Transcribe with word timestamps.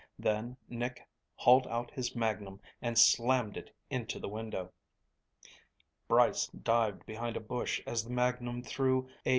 Then 0.17 0.57
Nick 0.67 1.07
hauled 1.35 1.67
out 1.67 1.91
his 1.91 2.15
magnum 2.15 2.59
and 2.81 2.97
slammed 2.97 3.55
it 3.55 3.69
into 3.91 4.17
the 4.17 4.27
window. 4.27 4.71
Brice 6.07 6.47
dived 6.47 7.05
behind 7.05 7.37
a 7.37 7.39
bush 7.39 7.79
as 7.85 8.03
the 8.05 8.09
magnum 8.09 8.63
threw 8.63 9.07
a 9.27 9.29